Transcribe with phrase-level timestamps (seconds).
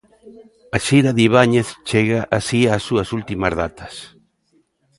[0.75, 3.93] A xira de Ibáñez chega así ás súas últimas datas.